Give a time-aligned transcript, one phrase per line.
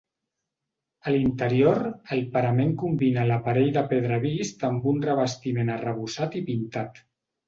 [1.09, 1.81] A l'interior,
[2.15, 6.99] el parament combina l'aparell de pedra vist amb un revestiment arrebossat i pintat.